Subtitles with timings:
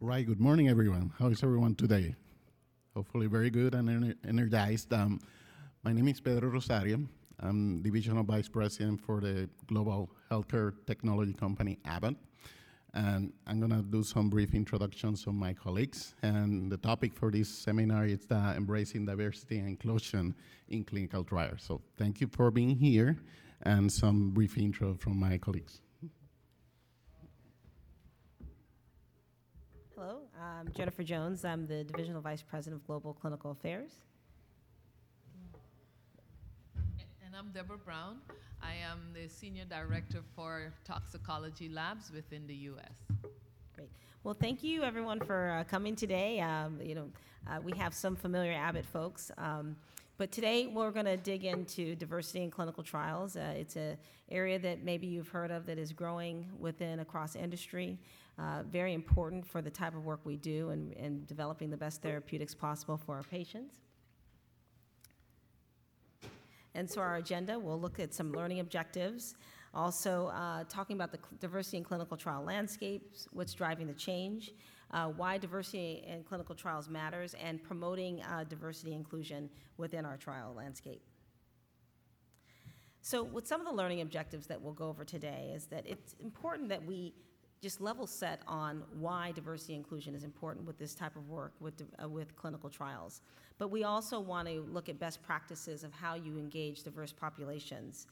[0.00, 0.24] Right.
[0.24, 1.12] Good morning, everyone.
[1.18, 2.14] How is everyone today?
[2.94, 4.92] Hopefully, very good and ener- energized.
[4.92, 5.18] Um,
[5.82, 7.00] my name is Pedro Rosario.
[7.40, 12.14] I'm Divisional Vice President for the global healthcare technology company Abbott.
[12.94, 16.14] And I'm going to do some brief introductions of my colleagues.
[16.22, 20.32] And the topic for this seminar is the embracing diversity and inclusion
[20.68, 21.64] in clinical trials.
[21.66, 23.16] So thank you for being here
[23.62, 25.80] and some brief intro from my colleagues.
[30.48, 31.44] I'm Jennifer Jones.
[31.44, 33.90] I'm the Divisional Vice President of Global Clinical Affairs.
[37.24, 38.18] And I'm Deborah Brown.
[38.62, 43.18] I am the Senior Director for Toxicology Labs within the U.S.
[43.74, 43.90] Great.
[44.24, 46.40] Well, thank you everyone for uh, coming today.
[46.40, 47.10] Um, you know,
[47.46, 49.30] uh, we have some familiar Abbott folks.
[49.36, 49.76] Um,
[50.18, 53.36] but today we're going to dig into diversity in clinical trials.
[53.36, 53.96] Uh, it's an
[54.30, 57.96] area that maybe you've heard of that is growing within across industry.
[58.36, 62.02] Uh, very important for the type of work we do and, and developing the best
[62.02, 63.76] therapeutics possible for our patients.
[66.74, 69.36] And so our agenda, we'll look at some learning objectives,
[69.72, 74.52] also uh, talking about the diversity in clinical trial landscapes, what's driving the change,
[74.90, 80.54] uh, why diversity in clinical trials matters, and promoting uh, diversity inclusion within our trial
[80.56, 81.02] landscape.
[83.00, 86.14] So with some of the learning objectives that we'll go over today is that it's
[86.20, 87.14] important that we
[87.60, 91.82] just level set on why diversity inclusion is important with this type of work with,
[92.02, 93.20] uh, with clinical trials.
[93.58, 98.06] But we also want to look at best practices of how you engage diverse populations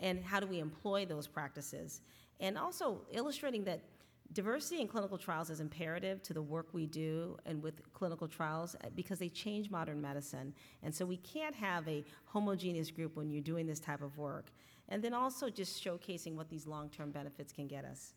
[0.00, 2.02] and how do we employ those practices.
[2.40, 3.80] And also illustrating that
[4.32, 8.76] diversity in clinical trials is imperative to the work we do and with clinical trials
[8.76, 10.54] uh, because they change modern medicine.
[10.82, 14.52] And so we can't have a homogeneous group when you're doing this type of work.
[14.88, 18.14] And then also just showcasing what these long-term benefits can get us.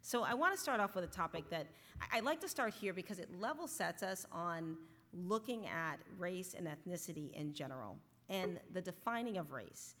[0.00, 1.66] So I want to start off with a topic that
[2.12, 4.76] I'd like to start here because it level sets us on
[5.12, 7.98] looking at race and ethnicity in general
[8.28, 9.96] and the defining of race.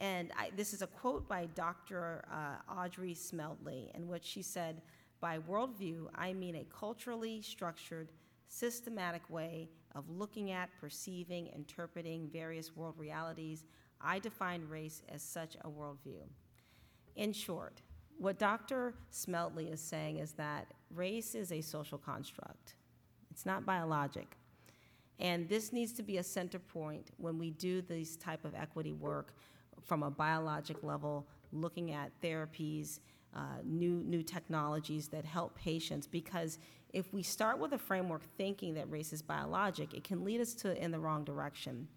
[0.00, 2.24] And I, this is a quote by Dr.
[2.30, 4.80] Uh, Audrey Smedley, in which she said,
[5.20, 8.12] By worldview, I mean a culturally structured,
[8.46, 13.64] systematic way of looking at, perceiving, interpreting various world realities.
[14.00, 16.22] I define race as such a worldview.
[17.16, 17.82] In short,
[18.18, 18.94] what Dr.
[19.10, 22.74] Smedley is saying is that race is a social construct.
[23.30, 24.36] It's not biologic.
[25.18, 28.92] And this needs to be a center point when we do this type of equity
[28.92, 29.34] work
[29.88, 33.00] from a biologic level, looking at therapies,
[33.34, 36.06] uh, new, new technologies that help patients.
[36.06, 36.58] Because
[36.92, 40.54] if we start with a framework thinking that race is biologic, it can lead us
[40.54, 41.88] to in the wrong direction.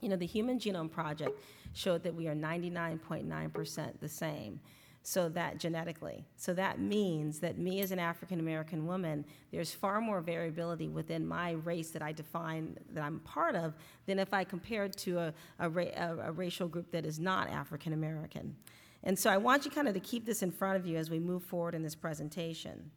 [0.00, 1.38] You know, the Human Genome Project
[1.74, 4.60] showed that we are 99.9% the same.
[5.02, 6.26] So that genetically.
[6.36, 11.26] So that means that me as an African American woman, there's far more variability within
[11.26, 13.74] my race that I define that I'm part of
[14.06, 17.94] than if I compared to a, a, a, a racial group that is not African
[17.94, 18.54] American.
[19.02, 21.08] And so I want you kind of to keep this in front of you as
[21.08, 22.90] we move forward in this presentation.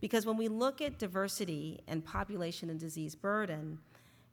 [0.00, 3.78] Because when we look at diversity and population and disease burden,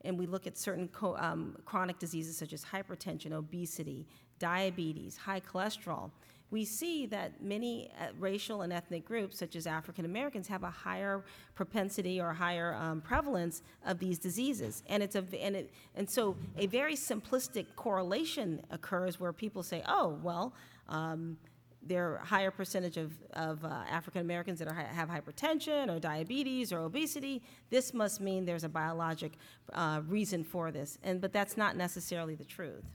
[0.05, 4.05] and we look at certain um, chronic diseases such as hypertension, obesity,
[4.39, 6.11] diabetes, high cholesterol,
[6.53, 10.69] we see that many uh, racial and ethnic groups, such as African Americans, have a
[10.69, 11.25] higher
[11.55, 14.83] propensity or higher um, prevalence of these diseases.
[14.87, 19.81] And it's a and it and so a very simplistic correlation occurs where people say,
[19.87, 20.53] "Oh, well."
[20.87, 21.37] Um,
[21.85, 26.71] there are higher percentage of, of uh, African Americans that are, have hypertension or diabetes
[26.71, 27.43] or obesity.
[27.69, 29.33] This must mean there's a biologic
[29.73, 32.85] uh, reason for this, and but that's not necessarily the truth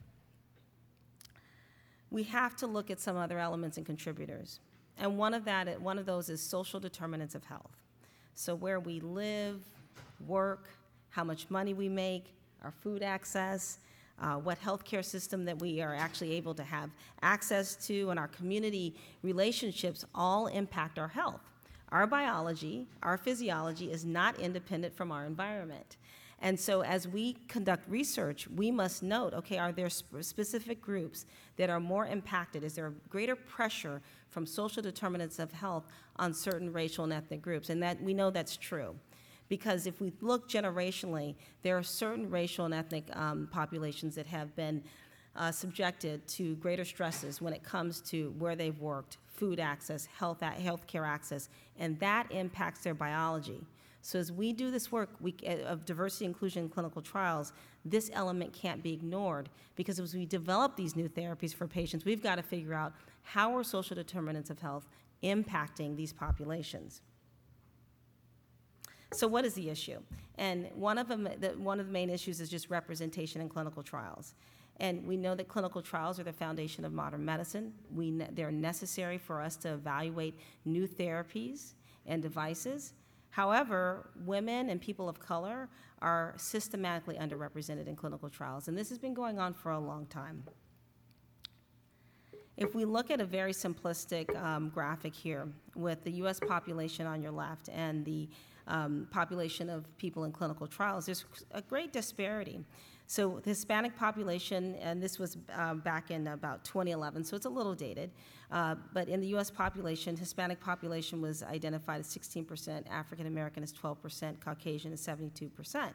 [2.11, 4.59] we have to look at some other elements and contributors.
[4.97, 7.83] And one of that, one of those is social determinants of health.
[8.35, 9.61] So where we live,
[10.27, 10.69] work,
[11.09, 12.33] how much money we make,
[12.63, 13.79] our food access,
[14.21, 16.89] uh, what healthcare system that we are actually able to have
[17.21, 21.41] access to, and our community relationships all impact our health.
[21.91, 25.97] Our biology, our physiology is not independent from our environment.
[26.41, 31.25] And so, as we conduct research, we must note okay, are there sp- specific groups
[31.57, 32.63] that are more impacted?
[32.63, 37.41] Is there a greater pressure from social determinants of health on certain racial and ethnic
[37.41, 37.69] groups?
[37.69, 38.95] And that we know that's true.
[39.49, 44.55] Because if we look generationally, there are certain racial and ethnic um, populations that have
[44.55, 44.83] been
[45.35, 50.41] uh, subjected to greater stresses when it comes to where they've worked, food access, health,
[50.41, 53.61] health care access, and that impacts their biology.
[54.01, 57.53] So as we do this work we, uh, of diversity inclusion in clinical trials,
[57.85, 62.23] this element can't be ignored because as we develop these new therapies for patients, we've
[62.23, 62.93] got to figure out
[63.23, 64.87] how are social determinants of health
[65.23, 67.01] impacting these populations.
[69.13, 69.99] So what is the issue?
[70.37, 73.81] And one of them, the, one of the main issues is just representation in clinical
[73.83, 74.35] trials.
[74.79, 77.73] And we know that clinical trials are the foundation of modern medicine.
[77.93, 81.73] We, they're necessary for us to evaluate new therapies
[82.05, 82.93] and devices.
[83.31, 85.69] However, women and people of color
[86.01, 90.05] are systematically underrepresented in clinical trials, and this has been going on for a long
[90.07, 90.43] time.
[92.57, 97.21] If we look at a very simplistic um, graphic here with the US population on
[97.21, 98.27] your left and the
[98.67, 102.59] um, population of people in clinical trials, there's a great disparity.
[103.09, 107.49] So the Hispanic population, and this was um, back in about 2011, so it's a
[107.49, 108.11] little dated,
[108.51, 113.73] uh, but in the US population, Hispanic population was identified as 16%, African American is
[113.73, 115.89] 12%, Caucasian is 72%.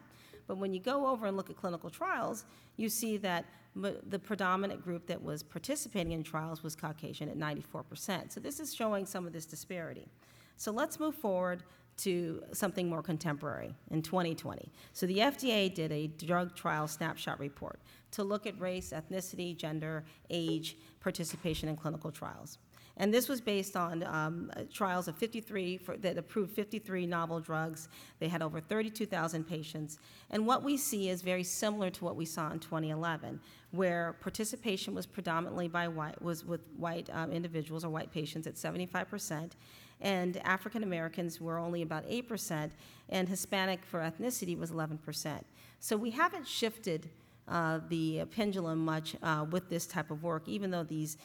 [0.48, 2.46] But when you go over and look at clinical trials,
[2.78, 3.44] you see that
[3.76, 8.32] the predominant group that was participating in trials was Caucasian at 94%.
[8.32, 10.08] So this is showing some of this disparity.
[10.56, 11.62] So let's move forward
[11.96, 14.70] to something more contemporary in 2020.
[14.92, 17.80] So the FDA did a drug trial snapshot report
[18.12, 22.58] to look at race, ethnicity, gender, age, participation in clinical trials.
[22.96, 27.88] And this was based on um, trials of 53 for, that approved 53 novel drugs.
[28.20, 29.98] They had over 32,000 patients.
[30.30, 33.40] And what we see is very similar to what we saw in 2011,
[33.72, 38.56] where participation was predominantly by white, was with white um, individuals or white patients at
[38.56, 39.56] 75 percent,
[40.04, 42.70] and African Americans were only about 8%,
[43.08, 45.40] and Hispanic for ethnicity was 11%.
[45.80, 47.08] So we haven't shifted
[47.48, 51.16] uh, the pendulum much uh, with this type of work, even though these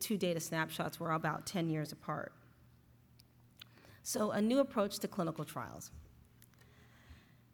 [0.00, 2.32] two data snapshots were about 10 years apart.
[4.02, 5.90] So, a new approach to clinical trials.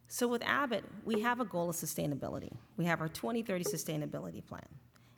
[0.09, 2.53] So, with Abbott, we have a goal of sustainability.
[2.77, 4.67] We have our 2030 sustainability plan,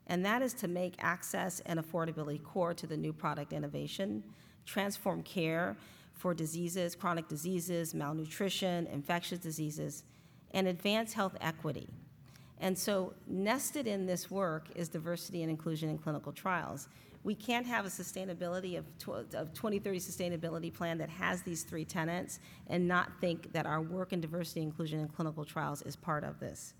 [0.06, 4.22] and that is to make access and affordability core to the new product innovation
[4.64, 5.76] transform care
[6.12, 10.04] for diseases, chronic diseases, malnutrition, infectious diseases,
[10.52, 11.88] and advance health equity.
[12.58, 16.88] And so, nested in this work is diversity and inclusion in clinical trials.
[17.24, 21.84] We can't have a sustainability of, tw- of 2030 sustainability plan that has these three
[21.84, 22.38] tenets
[22.68, 26.22] and not think that our work in diversity and inclusion in clinical trials is part
[26.22, 26.74] of this.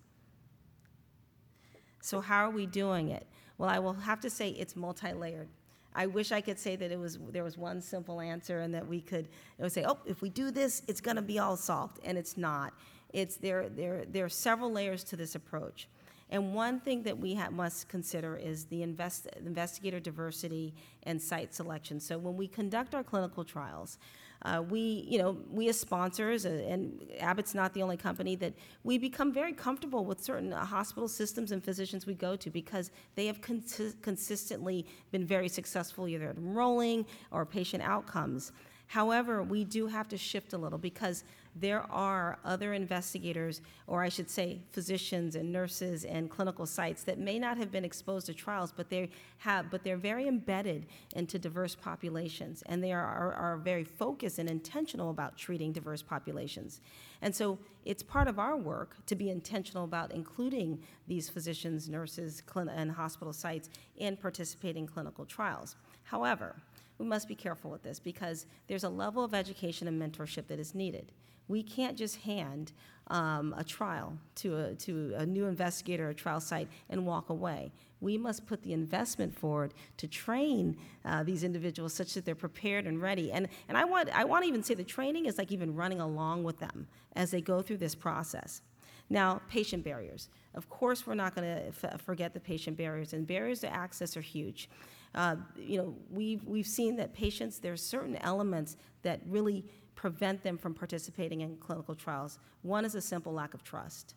[2.00, 3.26] So, how are we doing it?
[3.58, 5.48] Well, I will have to say it's multi layered.
[5.94, 8.86] I wish I could say that it was, there was one simple answer and that
[8.86, 12.00] we could, it would say, oh, if we do this, it's gonna be all solved,
[12.04, 12.74] and it's not.
[13.12, 15.88] It's, there, there, there are several layers to this approach.
[16.34, 21.54] And one thing that we ha- must consider is the invest, investigator diversity and site
[21.54, 22.00] selection.
[22.00, 23.98] So when we conduct our clinical trials,
[24.42, 28.52] uh, we, you know, we as sponsors, uh, and Abbott's not the only company, that
[28.82, 32.90] we become very comfortable with certain uh, hospital systems and physicians we go to because
[33.14, 38.50] they have consi- consistently been very successful either enrolling or patient outcomes.
[38.94, 41.24] However, we do have to shift a little because
[41.56, 47.18] there are other investigators, or I should say, physicians and nurses and clinical sites that
[47.18, 50.86] may not have been exposed to trials, but they have, but they're very embedded
[51.16, 56.00] into diverse populations, and they are, are, are very focused and intentional about treating diverse
[56.00, 56.80] populations.
[57.20, 62.44] And so it's part of our work to be intentional about including these physicians, nurses,
[62.46, 65.74] clin- and hospital sites in participating clinical trials.
[66.04, 66.54] However,
[66.98, 70.58] we must be careful with this because there's a level of education and mentorship that
[70.58, 71.12] is needed.
[71.48, 72.72] We can't just hand
[73.08, 77.28] um, a trial to a, to a new investigator or a trial site and walk
[77.28, 77.72] away.
[78.00, 82.86] We must put the investment forward to train uh, these individuals such that they're prepared
[82.86, 83.30] and ready.
[83.30, 86.00] And, and I, want, I want to even say the training is like even running
[86.00, 88.62] along with them as they go through this process.
[89.10, 90.30] Now, patient barriers.
[90.54, 94.16] Of course, we're not going to f- forget the patient barriers, and barriers to access
[94.16, 94.68] are huge.
[95.14, 100.58] Uh, you know, we've, we've seen that patients, there's certain elements that really prevent them
[100.58, 102.38] from participating in clinical trials.
[102.62, 104.14] One is a simple lack of trust.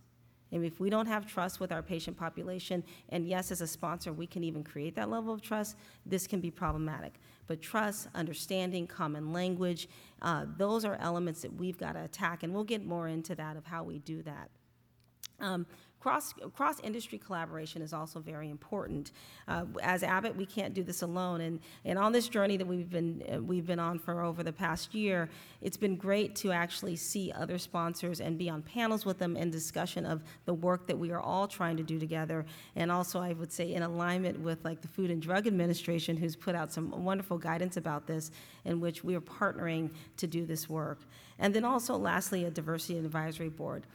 [0.52, 4.14] And if we don't have trust with our patient population, and yes, as a sponsor,
[4.14, 5.76] we can even create that level of trust,
[6.06, 7.20] this can be problematic.
[7.48, 9.90] But trust, understanding, common language,
[10.22, 13.58] uh, those are elements that we've got to attack, and we'll get more into that
[13.58, 14.50] of how we do that.
[15.40, 15.66] Um,
[16.00, 19.12] Cross, cross industry collaboration is also very important.
[19.48, 21.42] Uh, as Abbott, we can't do this alone.
[21.42, 24.54] And, and on this journey that we've been, uh, we've been on for over the
[24.54, 25.28] past year,
[25.62, 29.50] it's been great to actually see other sponsors and be on panels with them in
[29.50, 32.46] discussion of the work that we are all trying to do together.
[32.76, 36.36] And also, I would say, in alignment with like the Food and Drug Administration, who's
[36.36, 38.30] put out some wonderful guidance about this,
[38.66, 41.00] in which we are partnering to do this work.
[41.40, 43.86] And then also, lastly, a diversity advisory board.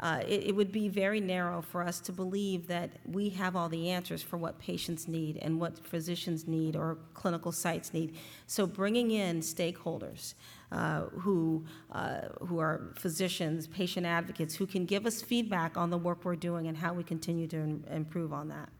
[0.00, 3.68] Uh, it, it would be very narrow for us to believe that we have all
[3.68, 8.16] the answers for what patients need and what physicians need or clinical sites need.
[8.46, 10.34] So bringing in stakeholders
[10.72, 15.98] uh, who, uh, who are physicians, patient advocates, who can give us feedback on the
[15.98, 18.70] work we're doing and how we continue to im- improve on that.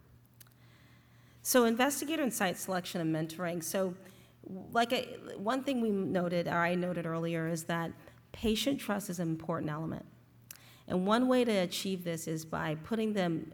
[1.42, 3.62] So investigator and site selection and mentoring.
[3.62, 3.94] So
[4.72, 7.92] like, one thing we noted, or I noted earlier, is that
[8.32, 10.06] patient trust is an important element.
[10.90, 13.52] And one way to achieve this is by putting them,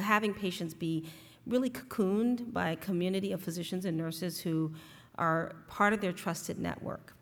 [0.00, 1.04] having patients be
[1.46, 4.72] really cocooned by a community of physicians and nurses who
[5.16, 7.14] are part of their trusted network.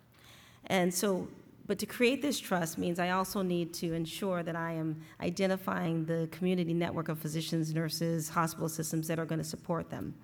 [0.67, 1.29] And so,
[1.67, 6.05] but to create this trust means I also need to ensure that I am identifying
[6.05, 10.15] the community network of physicians, nurses, hospital systems that are going to support them.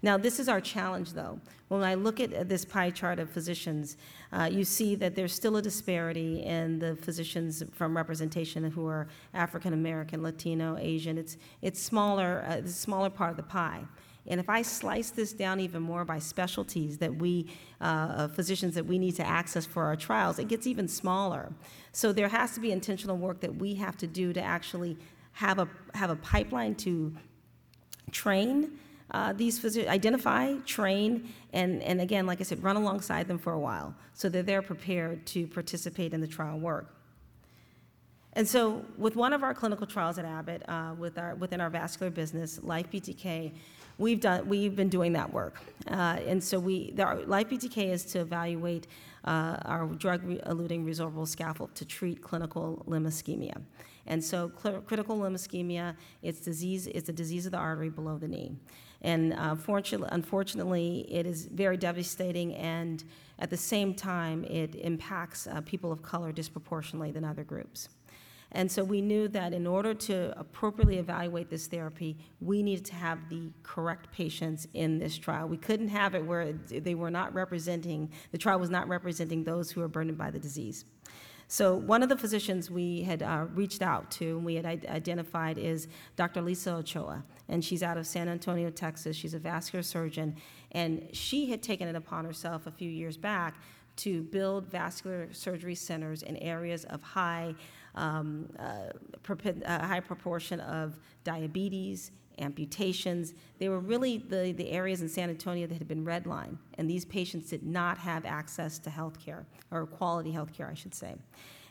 [0.00, 1.40] Now, this is our challenge, though.
[1.68, 3.96] When I look at this pie chart of physicians,
[4.32, 9.08] uh, you see that there's still a disparity in the physicians from representation who are
[9.34, 11.18] African American, Latino, Asian.
[11.18, 13.82] It's it's smaller, uh, it's a smaller part of the pie.
[14.28, 17.46] And if I slice this down even more by specialties that we,
[17.80, 21.50] uh, physicians that we need to access for our trials, it gets even smaller.
[21.92, 24.98] So there has to be intentional work that we have to do to actually
[25.32, 27.14] have a have a pipeline to
[28.10, 28.78] train
[29.10, 33.52] uh, these physicians, identify, train, and, and again, like I said, run alongside them for
[33.52, 36.94] a while so that they're prepared to participate in the trial work.
[38.34, 41.70] And so, with one of our clinical trials at Abbott, uh, with our, within our
[41.70, 43.52] vascular business, Life BTK,
[43.96, 45.60] we've done, we've been doing that work.
[45.88, 46.92] Uh, and so we,
[47.26, 48.86] Life BTK is to evaluate
[49.24, 53.60] uh, our drug-eluting resorbable scaffold to treat critical limb ischemia.
[54.06, 58.28] And so, critical limb ischemia, it's disease, it's a disease of the artery below the
[58.28, 58.52] knee.
[59.02, 63.04] And uh, fortunately, unfortunately, it is very devastating, and
[63.38, 67.88] at the same time, it impacts uh, people of color disproportionately than other groups.
[68.52, 72.94] And so we knew that in order to appropriately evaluate this therapy, we needed to
[72.94, 75.48] have the correct patients in this trial.
[75.48, 79.70] We couldn't have it where they were not representing, the trial was not representing those
[79.70, 80.86] who are burdened by the disease.
[81.50, 85.56] So one of the physicians we had uh, reached out to and we had identified
[85.56, 86.42] is Dr.
[86.42, 89.16] Lisa Ochoa, and she's out of San Antonio, Texas.
[89.16, 90.36] She's a vascular surgeon,
[90.72, 93.56] and she had taken it upon herself a few years back
[93.96, 97.54] to build vascular surgery centers in areas of high,
[97.98, 98.90] um, uh,
[99.66, 103.34] uh, high proportion of diabetes, amputations.
[103.58, 107.04] They were really the, the areas in San Antonio that had been redlined, and these
[107.04, 111.16] patients did not have access to health care, or quality health care, I should say.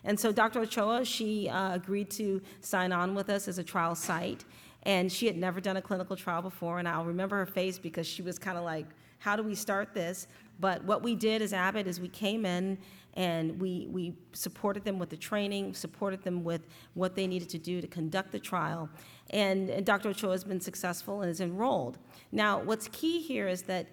[0.04, 0.60] And so Dr.
[0.60, 4.46] Ochoa, she uh, agreed to sign on with us as a trial site,
[4.84, 8.06] and she had never done a clinical trial before, and I'll remember her face because
[8.06, 8.86] she was kind of like,
[9.20, 10.28] how do we start this?
[10.60, 12.78] But what we did as Abbott is we came in
[13.14, 17.58] and we, we supported them with the training, supported them with what they needed to
[17.58, 18.90] do to conduct the trial.
[19.32, 20.10] And, and Dr.
[20.10, 21.98] Ochoa has been successful and is enrolled.
[22.32, 23.88] Now, what's key here is that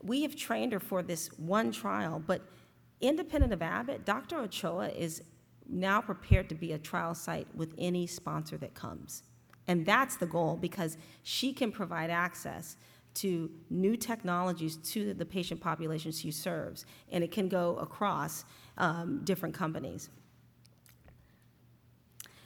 [0.00, 2.42] we have trained her for this one trial, but
[3.00, 4.38] independent of Abbott, Dr.
[4.38, 5.22] Ochoa is
[5.68, 9.24] now prepared to be a trial site with any sponsor that comes.
[9.68, 12.76] And that's the goal because she can provide access
[13.14, 18.44] to new technologies to the patient populations she serves, and it can go across
[18.78, 20.08] um, different companies.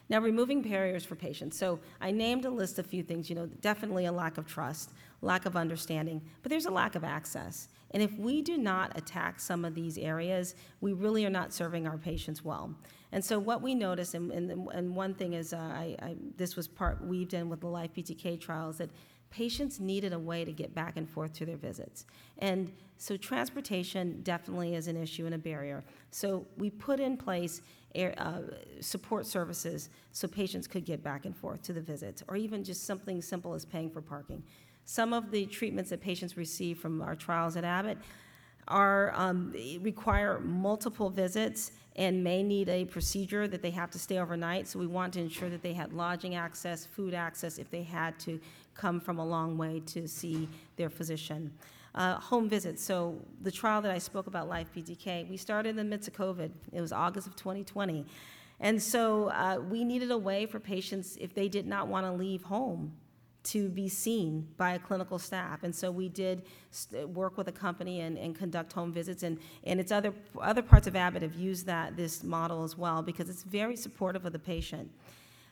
[0.08, 1.58] Now, removing barriers for patients.
[1.58, 4.92] So I named a list of few things, you know, definitely a lack of trust,
[5.20, 7.68] lack of understanding, but there's a lack of access.
[7.90, 11.86] And if we do not attack some of these areas, we really are not serving
[11.88, 12.72] our patients well.
[13.12, 16.54] And so what we notice, and, and, and one thing is, uh, I, I, this
[16.54, 18.90] was part weaved in with the Life BTK trials, that
[19.30, 22.06] patients needed a way to get back and forth to their visits.
[22.38, 25.84] And so transportation definitely is an issue and a barrier.
[26.10, 27.60] So we put in place
[27.94, 28.40] air, uh,
[28.80, 32.84] support services so patients could get back and forth to the visits, or even just
[32.84, 34.42] something simple as paying for parking.
[34.84, 37.98] Some of the treatments that patients receive from our trials at Abbott
[38.68, 44.18] are um, require multiple visits and may need a procedure that they have to stay
[44.18, 44.68] overnight.
[44.68, 48.18] So we want to ensure that they had lodging access, food access if they had
[48.20, 48.38] to
[48.74, 51.50] come from a long way to see their physician.
[51.94, 52.84] Uh, home visits.
[52.84, 56.14] So the trial that I spoke about, Life BTK, we started in the midst of
[56.14, 56.50] COVID.
[56.72, 58.04] It was August of 2020.
[58.60, 62.12] And so uh, we needed a way for patients, if they did not want to
[62.12, 62.92] leave home,
[63.46, 65.62] to be seen by a clinical staff.
[65.62, 66.42] And so we did
[67.06, 69.22] work with a company and, and conduct home visits.
[69.22, 73.02] And, and it's other, other parts of Abbott have used that, this model as well
[73.02, 74.90] because it's very supportive of the patient.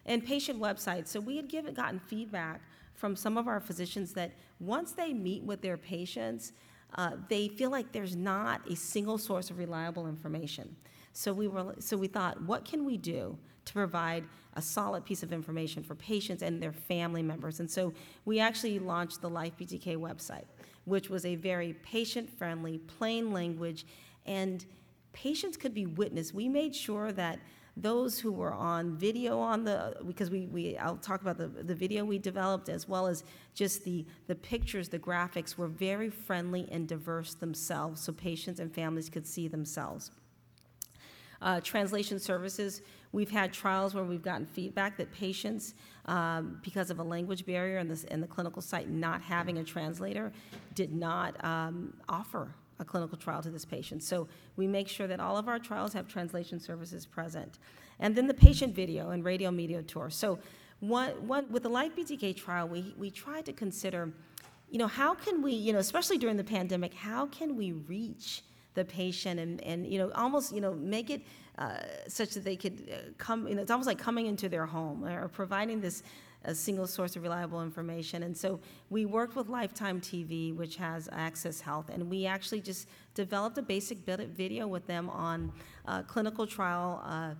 [0.06, 1.08] And patient websites.
[1.08, 2.60] So we had given, gotten feedback
[2.94, 6.52] from some of our physicians that once they meet with their patients,
[6.96, 10.74] uh, they feel like there's not a single source of reliable information.
[11.12, 15.22] So we were, so we thought, what can we do to provide a solid piece
[15.22, 17.60] of information for patients and their family members?
[17.60, 17.92] And so
[18.24, 20.44] we actually launched the Life BTK website,
[20.84, 23.86] which was a very patient-friendly, plain language,
[24.26, 24.64] and
[25.12, 26.34] patients could be witnessed.
[26.34, 27.38] We made sure that
[27.76, 31.74] those who were on video on the, because we, we, I'll talk about the, the
[31.74, 36.68] video we developed as well as just the, the pictures, the graphics were very friendly
[36.70, 40.12] and diverse themselves so patients and families could see themselves.
[41.42, 42.82] Uh, translation services,
[43.14, 45.74] we've had trials where we've gotten feedback that patients,
[46.06, 50.32] um, because of a language barrier and and the clinical site not having a translator,
[50.74, 54.02] did not um, offer a clinical trial to this patient.
[54.02, 57.60] So we make sure that all of our trials have translation services present.
[58.00, 60.10] And then the patient video and radio media tour.
[60.10, 60.40] So
[60.80, 64.12] one, one, with the Life BTK trial, we, we tried to consider,
[64.68, 68.42] you know, how can we, you know, especially during the pandemic, how can we reach
[68.74, 71.22] the patient and, and you know, almost, you know, make it
[71.58, 74.66] uh, such that they could uh, come, you know, it's almost like coming into their
[74.66, 76.02] home or providing this
[76.44, 78.24] a single source of reliable information.
[78.24, 82.88] And so we worked with Lifetime TV, which has Access Health, and we actually just
[83.14, 85.52] developed a basic video with them on
[85.86, 87.34] uh, clinical trial, uh,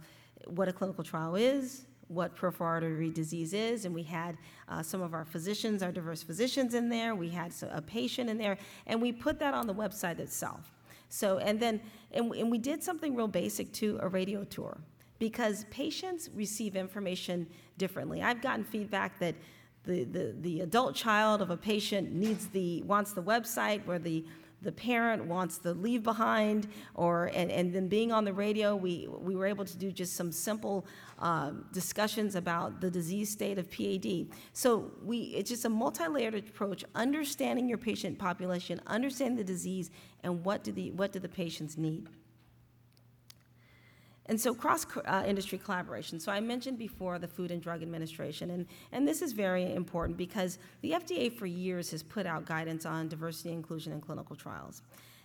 [0.46, 4.36] what a clinical trial is, what peripheral artery disease is, and we had
[4.68, 8.38] uh, some of our physicians, our diverse physicians in there, we had a patient in
[8.38, 10.73] there, and we put that on the website itself.
[11.14, 11.80] So, and then,
[12.10, 14.76] and and we did something real basic too, a radio tour
[15.20, 17.46] because patients receive information
[17.78, 18.20] differently.
[18.20, 19.36] I've gotten feedback that
[19.84, 24.24] the, the, the adult child of a patient needs the, wants the website where the,
[24.64, 29.06] the parent wants the leave behind, or, and, and then being on the radio, we,
[29.08, 30.86] we were able to do just some simple
[31.18, 34.26] um, discussions about the disease state of PAD.
[34.52, 39.90] So we, it's just a multi-layered approach, understanding your patient population, understanding the disease,
[40.22, 42.08] and what do the, what do the patients need.
[44.26, 46.18] And so cross-industry uh, collaboration.
[46.18, 50.16] So I mentioned before the Food and Drug Administration, and, and this is very important
[50.16, 54.34] because the FDA for years has put out guidance on diversity and inclusion in clinical
[54.34, 54.80] trials.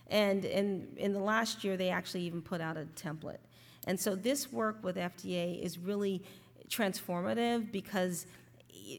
[0.08, 3.38] And in, in the last year, they actually even put out a template.
[3.86, 6.22] And so this work with FDA is really
[6.68, 8.26] transformative because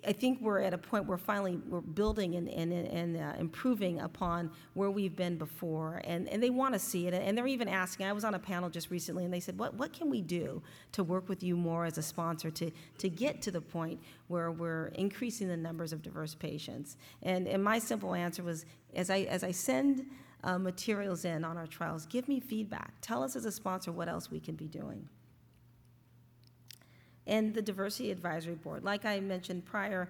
[0.07, 3.99] I think we're at a point where finally we're building and, and, and uh, improving
[3.99, 6.01] upon where we've been before.
[6.05, 7.13] And, and they want to see it.
[7.13, 8.07] And they're even asking.
[8.07, 10.61] I was on a panel just recently and they said, what, what can we do
[10.93, 14.51] to work with you more as a sponsor to, to get to the point where
[14.51, 16.97] we're increasing the numbers of diverse patients?
[17.23, 18.65] And, and my simple answer was
[18.95, 20.05] as I, as I send
[20.43, 22.93] uh, materials in on our trials, give me feedback.
[23.01, 25.07] Tell us as a sponsor what else we can be doing
[27.27, 28.83] and the Diversity Advisory Board.
[28.83, 30.09] Like I mentioned prior,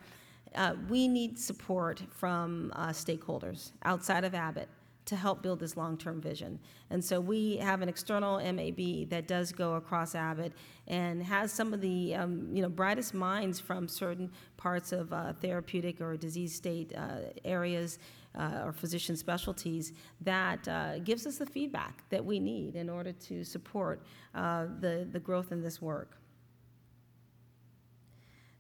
[0.55, 4.69] uh, we need support from uh, stakeholders outside of Abbott
[5.05, 6.59] to help build this long-term vision.
[6.89, 10.53] And so we have an external MAB that does go across Abbott
[10.87, 15.33] and has some of the um, you know brightest minds from certain parts of uh,
[15.41, 17.99] therapeutic or disease state uh, areas
[18.37, 23.11] uh, or physician specialties that uh, gives us the feedback that we need in order
[23.11, 24.03] to support
[24.35, 26.20] uh, the, the growth in this work.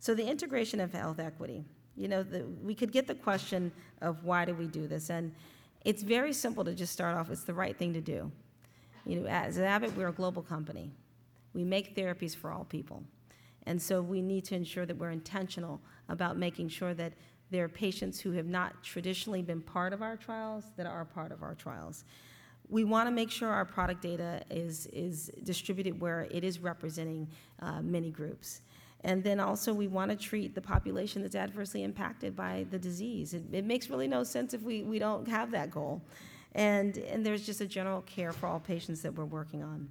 [0.01, 1.63] So the integration of health equity,
[1.95, 5.11] you know, the, we could get the question of why do we do this?
[5.11, 5.31] And
[5.85, 8.31] it's very simple to just start off, it's the right thing to do.
[9.05, 10.89] You know, as Abbott, we're a global company.
[11.53, 13.03] We make therapies for all people.
[13.67, 17.13] And so we need to ensure that we're intentional about making sure that
[17.51, 21.31] there are patients who have not traditionally been part of our trials that are part
[21.31, 22.05] of our trials.
[22.69, 27.27] We want to make sure our product data is, is distributed where it is representing
[27.59, 28.61] uh, many groups.
[29.03, 33.33] And then also, we want to treat the population that's adversely impacted by the disease.
[33.33, 36.03] It, it makes really no sense if we, we don't have that goal.
[36.53, 39.89] And, and there's just a general care for all patients that we're working on.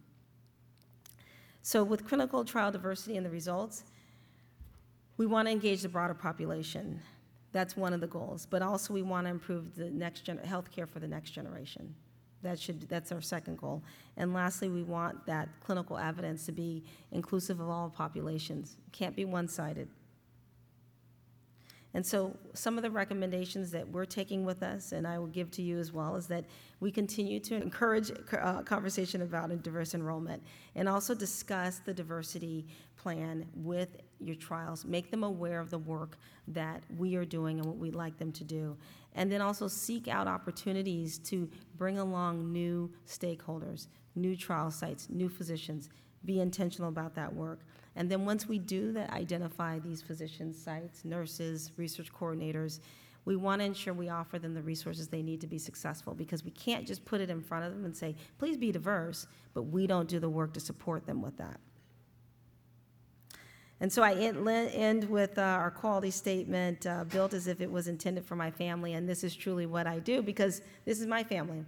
[1.63, 3.85] So with clinical trial diversity and the results,
[5.17, 7.01] we want to engage the broader population.
[7.53, 8.47] That's one of the goals.
[8.47, 11.95] But also, we want to improve the next gen- healthcare for the next generation.
[12.43, 13.83] That should, that's our second goal.
[14.17, 18.77] And lastly, we want that clinical evidence to be inclusive of all populations.
[18.93, 19.89] Can't be one-sided.
[21.93, 25.51] And so some of the recommendations that we're taking with us, and I will give
[25.53, 26.45] to you as well, is that
[26.79, 30.43] we continue to encourage uh, conversation about diverse enrollment
[30.77, 34.85] and also discuss the diversity plan with your trials.
[34.85, 36.17] Make them aware of the work
[36.49, 38.77] that we are doing and what we'd like them to do.
[39.15, 45.29] And then also seek out opportunities to bring along new stakeholders, new trial sites, new
[45.29, 45.89] physicians.
[46.25, 47.61] Be intentional about that work.
[47.97, 52.81] And then once we do that, identify these physician sites, nurses, research coordinators,
[53.25, 56.45] we want to ensure we offer them the resources they need to be successful because
[56.45, 59.65] we can't just put it in front of them and say, please be diverse, but
[59.65, 61.61] we don't do the work to support them with that.
[63.81, 67.89] And so I end, with uh, our quality statement, uh, built as if it was
[67.89, 71.25] intended for my family, and this is truly what I do because this is my
[71.25, 71.65] family.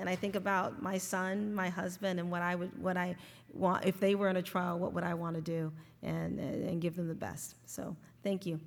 [0.00, 3.16] And I think about my son, my husband, and what I would, what I
[3.52, 5.70] want, if they were in a trial, what would I want to do
[6.02, 7.56] and, and give them the best.
[7.66, 8.58] So, thank you.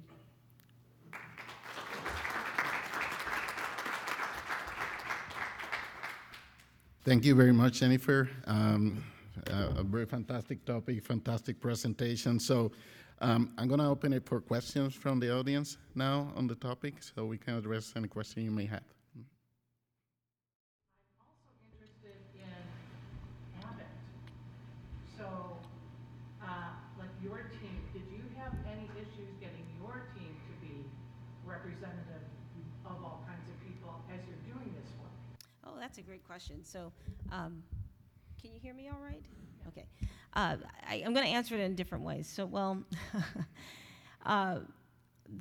[7.03, 8.29] Thank you very much, Jennifer.
[8.45, 9.03] Um,
[9.51, 12.39] uh, a very fantastic topic, fantastic presentation.
[12.39, 12.71] So
[13.19, 17.01] um, I'm going to open it for questions from the audience now on the topic,
[17.01, 18.83] so we can address any question you may have.
[21.19, 22.55] also interested in
[23.63, 23.91] Abbott.
[25.17, 25.59] So,
[26.39, 30.87] uh, like your team, did you have any issues getting your team to be
[31.43, 32.23] representative
[32.85, 35.15] of all kinds of people as you're doing this work?
[35.67, 36.65] Oh, that's a great question.
[36.65, 36.91] So,
[37.31, 37.61] um,
[38.41, 39.21] can you hear me all right?
[39.67, 39.85] Okay.
[40.35, 40.55] Uh,
[40.89, 42.27] I, I'm going to answer it in different ways.
[42.27, 42.81] So, well,
[44.25, 44.61] uh,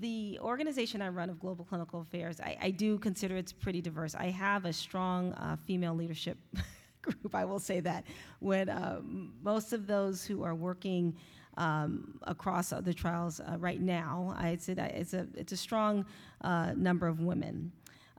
[0.01, 4.15] the organization I run of Global Clinical Affairs, I, I do consider it's pretty diverse.
[4.15, 6.37] I have a strong uh, female leadership
[7.01, 8.05] group, I will say that.
[8.41, 9.01] When uh,
[9.43, 11.17] most of those who are working
[11.57, 16.05] um, across the trials uh, right now, I'd say that it's a, it's a strong
[16.43, 17.73] uh, number of women.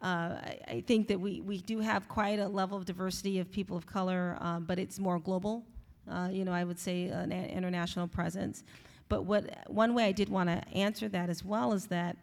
[0.04, 3.50] Uh, I, I think that we, we do have quite a level of diversity of
[3.50, 5.64] people of color, um, but it's more global.
[6.12, 8.64] Uh, you know, I would say an a- international presence.
[9.08, 12.18] But what one way I did want to answer that as well is that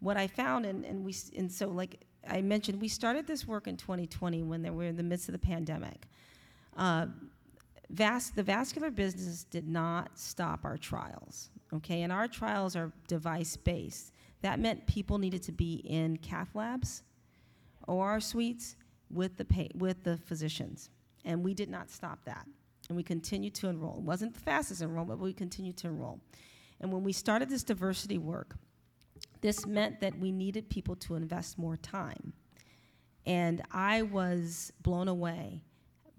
[0.00, 3.66] what I found, and, and we, and so like I mentioned, we started this work
[3.66, 6.06] in 2020 when they were in the midst of the pandemic.
[6.76, 7.06] Uh,
[7.88, 12.02] vas- the vascular business did not stop our trials, okay?
[12.02, 14.12] And our trials are device based.
[14.42, 17.02] That meant people needed to be in cath labs,
[17.88, 18.76] OR suites
[19.10, 20.90] with the pa- with the physicians,
[21.24, 22.46] and we did not stop that,
[22.88, 23.98] and we continued to enroll.
[23.98, 26.20] It wasn't the fastest enrollment, but we continued to enroll.
[26.80, 28.56] And when we started this diversity work,
[29.40, 32.32] this meant that we needed people to invest more time,
[33.26, 35.62] and I was blown away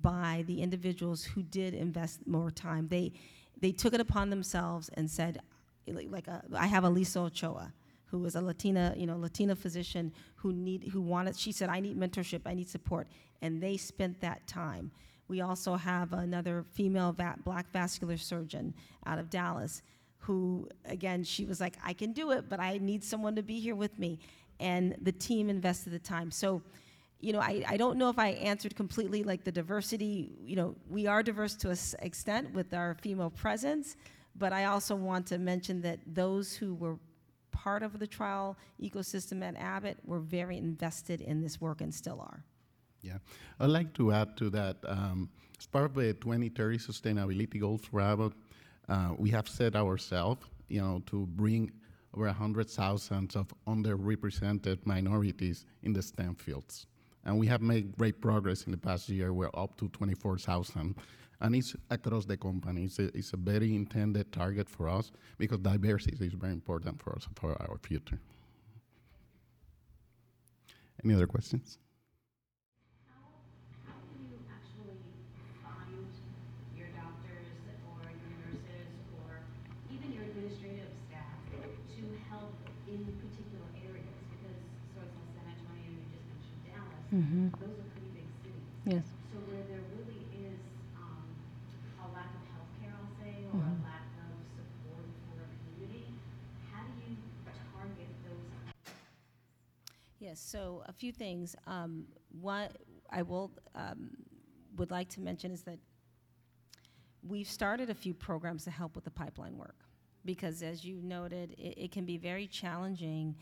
[0.01, 2.87] by the individuals who did invest more time.
[2.89, 3.13] They
[3.59, 5.39] they took it upon themselves and said,
[5.87, 7.71] like, a, I have a Lisa Ochoa
[8.13, 11.35] who was a Latina, you know, Latina physician who need who wanted.
[11.35, 12.41] She said, "I need mentorship.
[12.45, 13.07] I need support,"
[13.41, 14.91] and they spent that time.
[15.27, 18.75] We also have another female va- black vascular surgeon
[19.07, 19.81] out of Dallas
[20.19, 23.59] who, again, she was like, "I can do it, but I need someone to be
[23.59, 24.19] here with me,"
[24.59, 26.29] and the team invested the time.
[26.29, 26.61] So.
[27.19, 30.33] You know, I, I don't know if I answered completely like the diversity.
[30.45, 33.95] You know, we are diverse to an extent with our female presence,
[34.35, 36.97] but I also want to mention that those who were
[37.53, 42.19] part of the trial ecosystem at Abbott were very invested in this work and still
[42.19, 42.43] are.
[43.01, 43.17] Yeah,
[43.59, 44.77] I'd like to add to that.
[44.85, 48.33] Um, as part of the 2030 sustainability goals for Abbott,
[48.89, 51.71] uh, we have set ourselves, you know, to bring
[52.13, 56.87] over 100,000 of underrepresented minorities in the STEM fields.
[57.25, 59.33] And we have made great progress in the past year.
[59.33, 60.95] We're up to 24,000.
[61.43, 62.85] And it's across the company.
[62.85, 67.13] It's a, it's a very intended target for us because diversity is very important for
[67.15, 68.19] us, for our future.
[71.03, 71.79] Any other questions?
[73.11, 73.27] How,
[73.91, 75.03] how do you actually
[75.59, 76.07] find
[76.79, 77.51] your doctors
[77.91, 78.87] or your nurses
[79.19, 79.43] or
[79.91, 82.55] even your administrative staff to help
[82.87, 84.15] in particular areas?
[84.31, 84.59] Because,
[84.95, 87.03] so it's in San Antonio, you just mentioned Dallas,
[87.59, 88.63] those are pretty big cities.
[88.87, 89.05] Yes.
[89.27, 90.59] So where there really is,
[90.95, 91.27] um,
[91.99, 96.15] a lack of healthcare, I'll say, or a lack of support for a community,
[96.71, 97.19] how do you
[97.75, 98.47] target those
[100.23, 101.55] Yes, so a few things.
[101.65, 102.05] Um,
[102.41, 102.69] One,
[103.09, 104.11] I will, um,
[104.77, 105.79] would like to mention is that
[107.31, 109.79] we've started a few programs to help with the pipeline work.
[110.25, 113.35] Because as you noted, it, it can be very challenging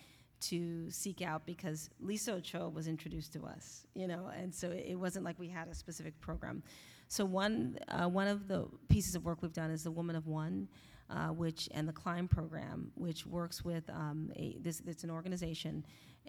[0.51, 4.85] to seek out because Lisa Ochoa was introduced to us, you know, and so it,
[4.93, 6.63] it wasn't like we had a specific program.
[7.09, 10.25] So one, uh, one of the pieces of work we've done is the Woman of
[10.27, 10.69] One,
[11.11, 15.85] uh, which, and the Climb program, which works with um, a, this, it's an organization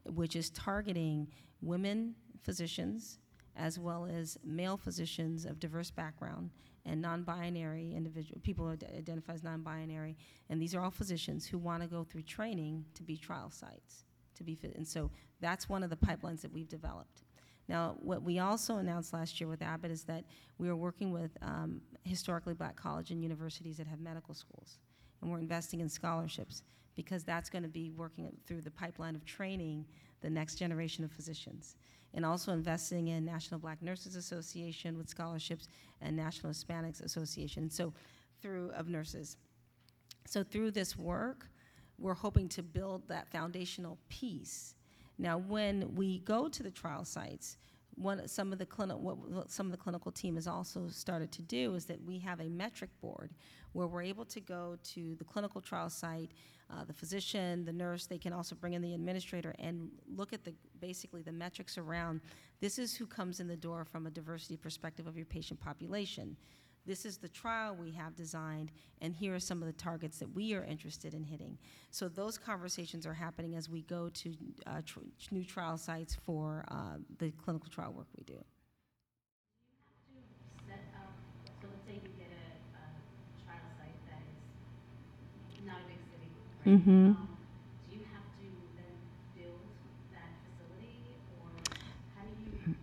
[0.07, 1.29] which is targeting
[1.61, 3.18] women physicians
[3.57, 6.51] as well as male physicians of diverse background
[6.85, 10.16] and non-binary individual people who identify as non-binary.
[10.51, 14.05] And these are all physicians who want to go through training to be trial sites
[14.35, 17.23] to be fit and so that's one of the pipelines that we've developed
[17.68, 20.25] now what we also announced last year with abbott is that
[20.59, 24.79] we are working with um, historically black college and universities that have medical schools
[25.20, 26.62] and we're investing in scholarships
[26.94, 29.87] because that's going to be working through the pipeline of training
[30.20, 31.77] the next generation of physicians.
[32.14, 35.68] And also investing in National Black Nurses Association with scholarships
[36.03, 37.94] and National Hispanics Association, so
[38.42, 39.38] through, of nurses.
[40.27, 41.48] So through this work,
[41.98, 44.75] we're hoping to build that foundational piece.
[45.18, 47.57] Now, when we go to the trial sites,
[47.94, 51.42] one, some of the clinic, what, some of the clinical team has also started to
[51.42, 53.31] do is that we have a metric board
[53.72, 56.33] where we're able to go to the clinical trial site,
[56.70, 60.44] uh, the physician, the nurse, they can also bring in the administrator and look at
[60.44, 62.20] the, basically the metrics around,
[62.61, 66.37] this is who comes in the door from a diversity perspective of your patient population.
[66.85, 70.35] This is the trial we have designed, and here are some of the targets that
[70.35, 71.59] we are interested in hitting.
[71.90, 74.35] So those conversations are happening as we go to
[74.66, 78.35] uh, tr- new trial sites for uh, the clinical trial work we do.
[78.35, 78.42] to
[80.66, 81.12] set up,
[81.61, 82.47] so let's say you get a,
[82.79, 82.85] a
[83.45, 84.23] trial site that
[85.55, 86.31] is not a big city,
[86.66, 86.87] right?
[86.87, 87.14] Mhm.
[87.16, 87.29] Um,
[87.90, 88.47] Do you have to
[88.79, 88.97] then
[89.37, 89.66] build
[90.14, 91.51] that facility, or
[92.16, 92.77] how do you, h-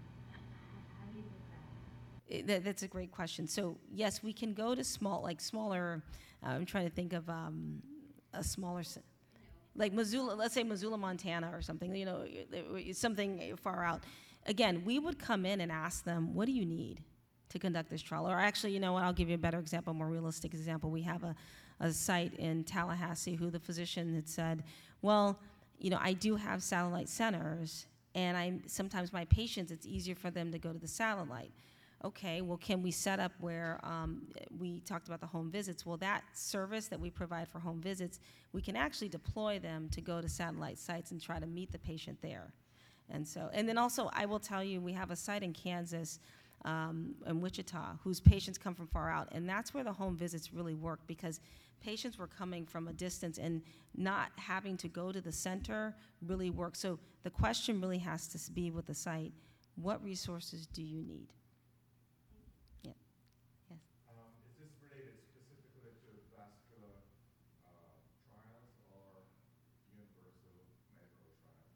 [0.95, 1.39] how do you do
[2.29, 2.63] that?
[2.63, 3.47] That's a great question.
[3.47, 6.03] So yes, we can go to small, like smaller.
[6.43, 7.81] Uh, I'm trying to think of um,
[8.33, 8.83] a smaller,
[9.75, 10.33] like Missoula.
[10.33, 11.95] Let's say Missoula, Montana, or something.
[11.95, 12.25] You know,
[12.93, 14.03] something far out.
[14.45, 17.03] Again, we would come in and ask them, "What do you need
[17.49, 19.03] to conduct this trial?" Or actually, you know what?
[19.03, 20.89] I'll give you a better example, more realistic example.
[20.89, 21.35] We have a,
[21.79, 24.63] a site in Tallahassee who the physician had said,
[25.01, 25.39] "Well,
[25.77, 30.31] you know, I do have satellite centers." And I sometimes my patients, it's easier for
[30.31, 31.51] them to go to the satellite
[32.05, 35.85] okay, well, can we set up where um, we talked about the home visits?
[35.85, 38.19] Well, that service that we provide for home visits,
[38.53, 41.79] we can actually deploy them to go to satellite sites and try to meet the
[41.79, 42.53] patient there.
[43.09, 46.19] And so, and then also, I will tell you, we have a site in Kansas,
[46.65, 50.53] um, in Wichita, whose patients come from far out, and that's where the home visits
[50.53, 51.39] really work because
[51.81, 53.61] patients were coming from a distance and
[53.95, 56.77] not having to go to the center really worked.
[56.77, 59.31] So the question really has to be with the site:
[59.75, 61.27] What resources do you need?
[62.83, 62.91] Yeah.
[63.69, 63.79] Yes.
[64.09, 66.95] Um, is this related specifically to vascular,
[67.63, 69.23] uh, trials or
[69.95, 71.71] universal medical trials?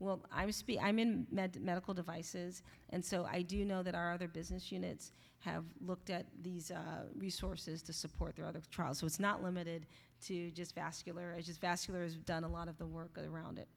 [0.00, 4.12] Well, I'm spe- I'm in med- medical devices, and so I do know that our
[4.12, 8.98] other business units have looked at these uh, resources to support their other trials.
[8.98, 9.86] So it's not limited
[10.26, 11.32] to just vascular.
[11.32, 13.68] It's just vascular has done a lot of the work around it.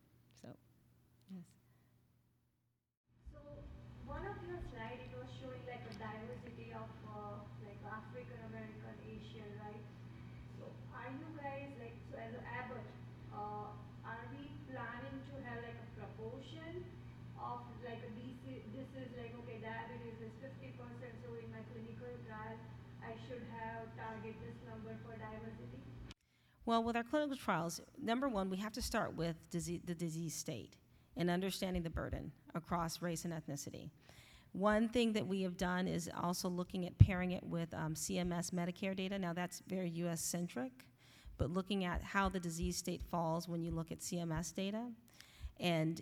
[0.42, 0.50] So,
[1.34, 1.44] yes.
[3.34, 3.40] So
[4.06, 8.94] one of your slide, it was showing like a diversity of uh, like African American,
[9.10, 9.82] Asian, right?
[10.58, 12.88] So are you guys like, so as a Abbott,
[13.34, 13.72] uh,
[14.06, 16.86] are we planning to have like a proportion
[17.40, 18.44] of like a DC,
[18.76, 22.58] this is like, okay, diabetes is fifty percent, so in my clinical trial,
[23.02, 25.82] I should have target this number for diversity?
[26.66, 30.36] Well, with our clinical trials, number one, we have to start with disease, the disease
[30.36, 30.76] state
[31.18, 33.90] and understanding the burden across race and ethnicity.
[34.54, 38.52] One thing that we have done is also looking at pairing it with um, CMS
[38.52, 39.18] Medicare data.
[39.18, 40.72] Now, that's very US centric,
[41.38, 44.88] but looking at how the disease state falls when you look at CMS data.
[45.60, 46.02] And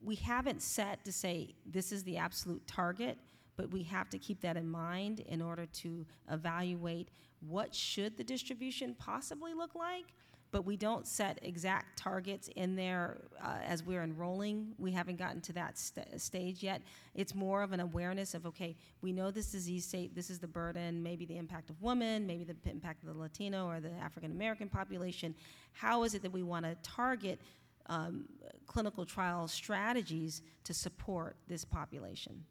[0.00, 3.18] we haven't set to say this is the absolute target,
[3.58, 8.24] but we have to keep that in mind in order to evaluate what should the
[8.24, 10.06] distribution possibly look like
[10.50, 14.72] but we don't set exact targets in there uh, as we're enrolling.
[14.78, 16.80] We haven't gotten to that st- stage yet.
[17.14, 20.48] It's more of an awareness of okay, we know this disease state, this is the
[20.48, 23.92] burden, maybe the impact of women, maybe the p- impact of the Latino or the
[24.02, 25.34] African American population.
[25.72, 27.40] How is it that we want to target
[27.86, 28.24] um,
[28.66, 32.42] clinical trial strategies to support this population?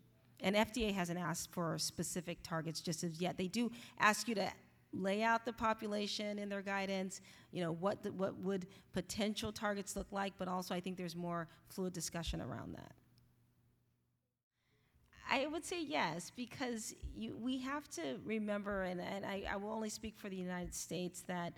[0.42, 3.38] And FDA hasn't asked for specific targets just as yet.
[3.38, 4.52] They do ask you to
[4.94, 7.22] lay out the population in their guidance,
[7.52, 11.16] you know, what, the, what would potential targets look like, but also I think there's
[11.16, 12.94] more fluid discussion around that.
[15.30, 19.72] I would say yes, because you, we have to remember, and, and I, I will
[19.72, 21.54] only speak for the United States, that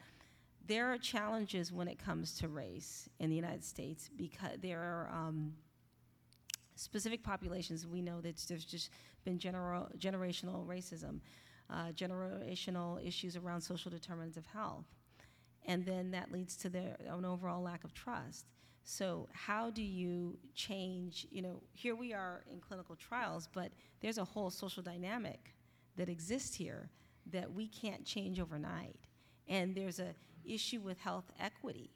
[0.65, 5.09] there are challenges when it comes to race in the United States because there are
[5.13, 5.53] um,
[6.79, 7.85] specific populations.
[7.85, 8.91] We know that there's just
[9.25, 11.19] been general, generational racism,
[11.69, 14.85] uh, generational issues around social determinants of health.
[15.65, 18.45] And then that leads to their, an overall lack of trust.
[18.85, 21.27] So, how do you change?
[21.29, 25.53] You know, here we are in clinical trials, but there's a whole social dynamic
[25.97, 26.89] that exists here
[27.31, 28.95] that we can't change overnight.
[29.47, 30.15] And there's a
[30.45, 31.91] issue with health equity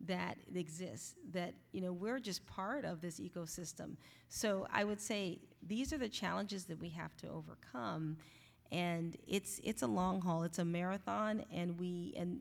[0.00, 3.96] that exists that you know we're just part of this ecosystem
[4.28, 8.16] so i would say these are the challenges that we have to overcome
[8.72, 12.40] and it's it's a long haul it's a marathon and we and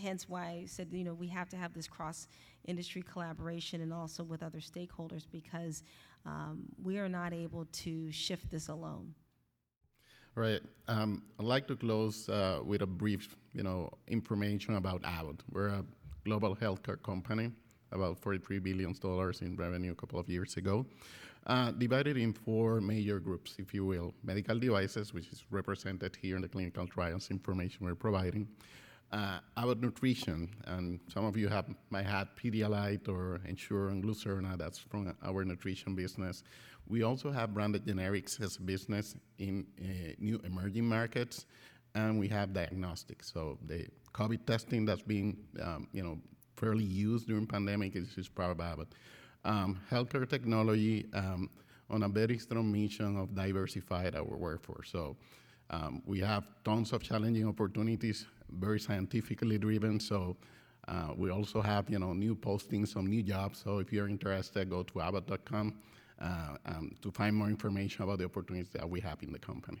[0.00, 4.22] hence why I said, you know, we have to have this cross-industry collaboration and also
[4.22, 5.82] with other stakeholders because
[6.24, 9.14] um, we are not able to shift this alone.
[10.34, 10.62] Right.
[10.88, 15.42] Um, I'd like to close uh, with a brief, you know, information about Abbott.
[15.50, 15.84] We're a
[16.24, 17.50] global healthcare company,
[17.90, 20.86] about 43 billion dollars in revenue a couple of years ago,
[21.46, 26.36] uh, divided in four major groups, if you will: medical devices, which is represented here
[26.36, 28.48] in the clinical trials information we're providing.
[29.12, 34.56] Uh, Abbott Nutrition, and some of you have might have Pedialyte or Ensure and Glucerna.
[34.56, 36.42] That's from our nutrition business.
[36.88, 41.46] We also have branded generics as a business in uh, new emerging markets,
[41.94, 43.32] and we have diagnostics.
[43.32, 46.18] So the COVID testing that's being, um, you know,
[46.56, 48.88] fairly used during pandemic is, is of Abbott.
[49.44, 51.50] Um, healthcare technology um,
[51.90, 54.90] on a very strong mission of diversified our workforce.
[54.90, 55.16] So
[55.70, 59.98] um, we have tons of challenging opportunities, very scientifically driven.
[59.98, 60.36] So
[60.88, 63.60] uh, we also have, you know, new postings some new jobs.
[63.64, 65.74] So if you're interested, go to abbott.com
[66.20, 69.80] uh, um, to find more information about the opportunities that we have in the company.